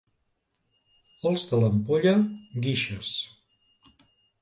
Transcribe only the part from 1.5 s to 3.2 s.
de l'Ampolla, guixes.